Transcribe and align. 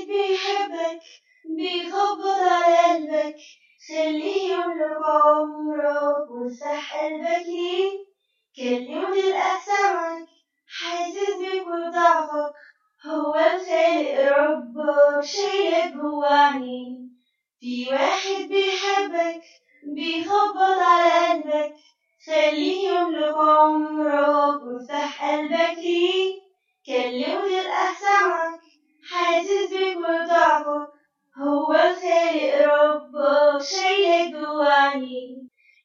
واحد 0.00 0.08
بيحبك 0.08 1.00
بيخبط 1.56 2.40
على 2.40 2.76
قلبك. 2.76 3.36
خليه 3.88 4.52
يملك 4.52 5.02
عمرك 5.04 6.30
وافتح 6.30 7.02
قلبك 7.04 7.46
ليه. 7.46 7.90
كلمه 8.56 9.10
تلقى 9.10 9.58
سمعك 9.66 10.26
حاسس 10.78 11.36
بيك 11.40 11.66
وضعفك 11.66 12.52
هو 13.06 13.34
الخالق 13.34 14.38
ربك 14.38 15.24
شايلك 15.24 15.92
جوا 15.92 16.26
عينيه 16.26 16.98
في 17.60 17.88
واحد 17.90 18.48
بيحبك 18.48 19.42
بيخبط 19.94 20.78
على 20.78 21.28
قلبك. 21.28 21.74
خليه 22.26 22.88
يملك 22.88 23.34
عمرك 23.36 24.62
وافتح 24.62 25.30
قلبك 25.30 25.78
ليه. 25.78 26.40
كلمه 26.86 27.50
سمعك 28.00 28.60
حاسس 29.10 29.72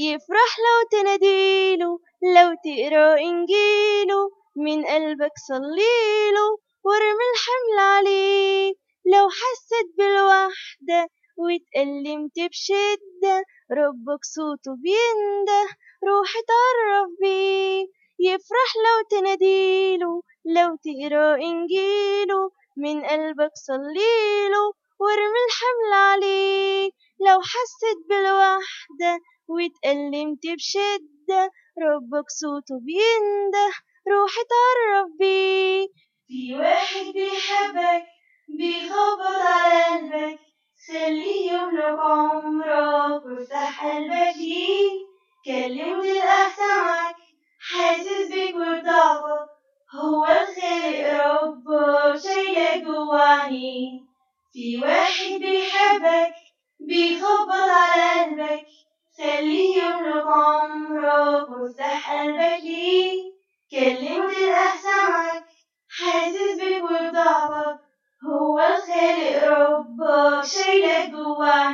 يفرح 0.00 0.50
لو 0.66 0.88
تناديله 0.90 1.98
لو 2.36 2.48
تقرأ 2.64 3.18
انجيله 3.18 4.30
من 4.56 4.86
قلبك 4.86 5.32
صليله 5.48 6.46
وارمي 6.84 7.24
الحمل 7.34 7.78
عليه 7.78 8.74
لو 9.06 9.28
حسيت 9.28 9.88
بالوحدة 9.98 11.08
واتألمت 11.36 12.38
بشدة 12.50 13.44
ربك 13.72 14.24
صوته 14.24 14.72
بينده 14.82 15.66
روح 16.08 16.30
اتعرف 16.36 17.08
بيه. 17.20 17.86
يفرح 18.18 18.70
لو 18.86 19.08
تناديله 19.18 20.22
لو 20.44 20.76
تقرأ 20.86 21.34
انجيله 21.34 22.50
من 22.76 23.04
قلبك 23.04 23.50
صليله 23.54 24.64
وارمي 25.00 25.40
الحمل 25.48 25.92
عليه 25.92 26.90
لو 27.20 27.40
حسيت 27.40 27.98
بالوحدة 28.08 29.20
واتألمت 29.48 30.46
بشدة 30.46 31.50
ربك 31.82 32.24
صوته 32.40 32.80
بينده 32.80 33.68
روح 34.12 34.30
اتعرف 34.44 35.08
بيه. 35.18 35.86
في 36.28 36.54
واحد 36.54 37.06
بيحبك 37.14 38.04
بيخبط 38.48 39.36
على 39.42 39.84
قلبك 39.84 40.38
خليه 40.88 41.52
يملك 41.52 41.98
عمرك 41.98 43.22
وافتح 43.26 43.84
قلبك 43.86 44.36
ليه. 44.36 44.90
كلمه 45.44 46.02
تلقى 46.02 46.50
سمعك 46.56 47.16
حاسس 47.60 48.28
بيك 48.32 48.54
وضعفك 48.54 49.48
هو 49.94 50.24
الخالق 50.26 51.24
ربك 51.26 52.20
شايلك 52.22 52.84
جوا 52.84 53.18
عينيه 53.18 54.00
في 54.52 54.80
واحد 54.82 54.97
خليه 59.18 59.82
يملك 59.82 60.26
عمرك 60.26 61.48
وافتح 61.50 62.12
قلبك 62.12 62.62
ليه 62.62 63.32
كلمه 63.70 64.32
تلقى 64.32 64.78
سمعك 64.82 65.44
حاسس 65.88 66.60
بيك 66.60 66.82
وضعفك 66.84 67.78
هو 68.26 68.58
الخالق 68.58 69.44
ربك 69.44 70.44
شايلك 70.44 71.10
جوا 71.10 71.72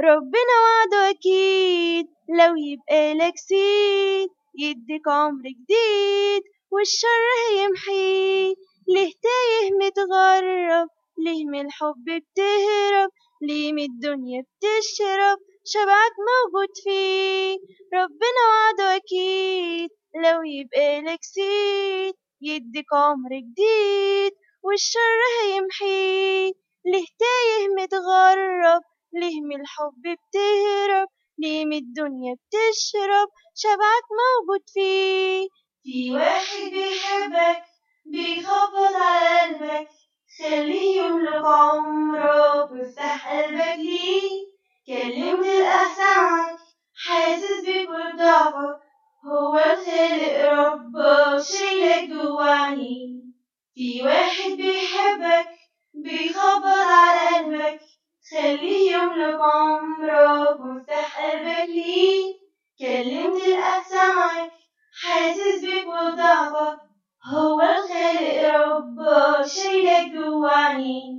ربنا 0.00 0.54
وعده 0.64 1.10
أكيد 1.10 2.06
لو 2.28 2.54
يبقى 2.56 3.14
لك 3.14 3.32
سيد 3.36 4.28
يديك 4.58 5.08
عمر 5.08 5.42
جديد 5.42 6.42
والشر 6.72 7.24
هيمحيه 7.50 8.54
ليه 8.88 9.12
تايه 9.22 9.70
متغرب؟ 9.80 10.88
ليه 11.18 11.44
من 11.46 11.66
الحب 11.66 12.04
بتهرب؟ 12.04 13.10
ليه 13.42 13.72
من 13.72 13.82
الدنيا 13.82 14.42
بتشرب؟ 14.42 15.38
شبعك 15.66 16.12
موجود 16.30 16.68
فيه. 16.84 17.58
ربنا 17.94 18.42
وعده 18.50 18.96
أكيد. 18.96 19.90
لو 20.24 20.42
يبقى 20.42 21.00
لك 21.00 21.18
سيد 21.22 22.14
يديك 22.40 22.86
عمر 22.92 23.30
جديد 23.30 24.32
والشر 24.62 25.20
هيمحيه 25.42 26.52
ليه 26.84 27.06
تايه 27.18 27.68
متغرب؟ 27.78 28.82
ليه 29.12 29.40
من 29.40 29.60
الحب 29.60 30.02
بتهرب؟ 30.02 31.08
ليه 31.38 31.64
من 31.64 31.76
الدنيا 31.76 32.34
بتشرب؟ 32.34 33.28
شبعك 33.54 34.04
موجود 34.22 34.62
فيه. 34.74 35.48
في 35.82 36.12
واحد 36.12 36.70
بيحبك 36.72 37.62
بيخبط 38.04 38.94
على 38.94 39.40
قلبك. 39.54 39.88
خليه 40.38 41.00
يملك 41.02 41.44
عمرك 41.44 42.70
وافتح 42.70 43.32
قلبك 43.32 43.76
ليه 43.78 44.45
كلمة 44.86 45.42
تلقى 45.42 45.84
سمعك 45.96 46.58
حاسس 47.06 47.64
بيك 47.64 47.88
وضعفك 47.90 48.80
هو 49.24 49.54
الخالق 49.58 50.52
ربك 50.52 51.42
شايلك 51.42 52.08
جوا 52.10 52.44
عينيه 52.44 53.22
في 53.74 54.02
واحد 54.02 54.50
بيحبك 54.50 55.48
بيخبط 55.94 56.64
على 56.66 57.36
قلبك. 57.36 57.80
خليه 58.30 58.92
يملك 58.96 59.40
عمرك 59.40 60.60
وافتح 60.60 61.30
قلبك 61.30 61.68
ليه. 61.68 62.34
كلمة 62.78 63.38
تلقى 63.38 63.82
سمعك 63.90 64.52
حاسس 65.02 65.60
بيك 65.64 65.86
وضعفك 65.86 66.78
هو 67.34 67.60
الخالق 67.60 68.54
ربك 68.54 69.46
شايلك 69.46 70.12
جوا 70.12 70.50
عينيه 70.50 71.15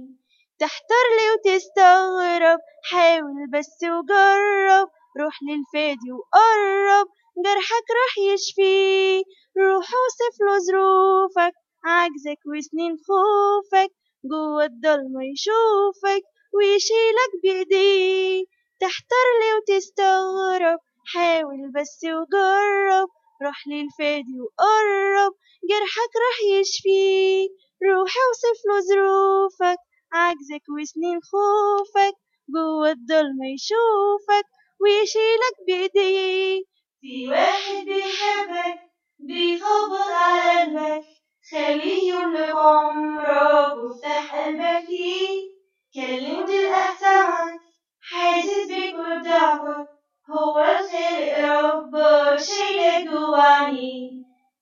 تحتار 0.59 1.06
ليه 1.18 1.31
وتستغرب 1.34 2.59
حاول 2.91 3.50
بس 3.53 3.78
وجرب 3.84 4.88
روح 5.19 5.35
للفادي 5.50 6.12
وقرب 6.12 7.07
جرحك 7.45 7.88
راح 8.00 8.18
يشفيه 8.34 9.23
روح 9.57 9.88
وصف 10.03 10.35
له 10.46 10.59
ظروفك 10.59 11.53
عجزك 11.85 12.40
وسنين 12.46 12.96
خوفك 13.07 13.91
جوا 14.31 14.63
الضلمة 14.66 15.23
يشوفك 15.34 16.23
ويشيلك 16.53 17.31
بإيديه 17.44 18.46
تحتار 18.79 19.28
ليه 19.41 19.53
وتستغرب 19.57 20.79
حاول 21.13 21.72
بس 21.75 22.00
وجرب 22.03 23.07
روح 23.46 23.67
للفادي 23.67 24.38
وقرب 24.41 25.34
جرحك 25.69 26.13
راح 26.25 26.40
يشفيه 26.59 27.47
روح 27.90 28.13
اوصف 28.28 28.59
له 28.67 28.79
ظروفك 28.79 29.78
عجزك 30.13 30.63
وسنين 30.79 31.19
خوفك 31.22 32.16
جوا 32.50 32.91
الضلمة 32.91 33.45
يشوفك 33.56 34.45
ويشيلك 34.81 35.56
بإيديه 35.68 36.63
في 37.01 37.28
واحد 37.29 37.85
بيحبك 37.85 38.79
بيخبط 39.19 40.09
على 40.12 40.62
قلبك. 40.62 41.06
خليه 41.51 42.13
يملك 42.13 42.50
عمرك 42.56 43.73
وافتح 43.78 44.35
قلبك 44.35 44.90
ليه 44.90 45.57
تلقى 45.94 46.88
سمعك 47.00 47.59
حاسس 48.01 48.67
بيك 48.67 48.96
وضعفك 48.96 49.88
هو 50.31 50.59
الخالق 50.59 51.38
ربك 51.40 52.40
شايلك 52.40 53.07
جوا 53.09 53.38
عينيه 53.38 54.12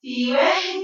في 0.02 0.32
واحد 0.32 0.75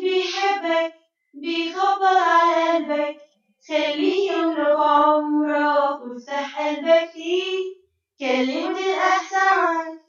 كلمني 8.22 8.94
الأحسن. 8.94 10.01